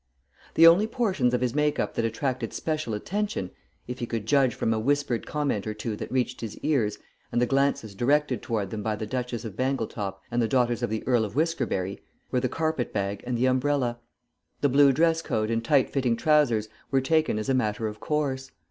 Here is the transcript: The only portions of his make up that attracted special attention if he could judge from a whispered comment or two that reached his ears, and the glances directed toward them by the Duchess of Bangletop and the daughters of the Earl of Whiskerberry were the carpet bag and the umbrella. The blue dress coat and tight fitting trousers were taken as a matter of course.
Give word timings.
The 0.55 0.65
only 0.65 0.87
portions 0.87 1.31
of 1.35 1.41
his 1.41 1.53
make 1.53 1.77
up 1.79 1.93
that 1.93 2.03
attracted 2.05 2.53
special 2.53 2.95
attention 2.95 3.51
if 3.87 3.99
he 3.99 4.07
could 4.07 4.25
judge 4.25 4.55
from 4.55 4.73
a 4.73 4.79
whispered 4.79 5.27
comment 5.27 5.67
or 5.67 5.75
two 5.75 5.95
that 5.95 6.11
reached 6.11 6.41
his 6.41 6.57
ears, 6.63 6.97
and 7.31 7.39
the 7.39 7.45
glances 7.45 7.93
directed 7.93 8.41
toward 8.41 8.71
them 8.71 8.81
by 8.81 8.95
the 8.95 9.05
Duchess 9.05 9.45
of 9.45 9.55
Bangletop 9.55 10.19
and 10.31 10.41
the 10.41 10.47
daughters 10.47 10.81
of 10.81 10.89
the 10.89 11.05
Earl 11.05 11.23
of 11.23 11.35
Whiskerberry 11.35 12.01
were 12.31 12.39
the 12.39 12.49
carpet 12.49 12.91
bag 12.91 13.23
and 13.27 13.37
the 13.37 13.45
umbrella. 13.45 13.99
The 14.61 14.69
blue 14.69 14.91
dress 14.91 15.21
coat 15.21 15.51
and 15.51 15.63
tight 15.63 15.87
fitting 15.91 16.15
trousers 16.17 16.67
were 16.89 16.99
taken 17.01 17.37
as 17.37 17.47
a 17.47 17.53
matter 17.53 17.87
of 17.87 17.99
course. 17.99 18.49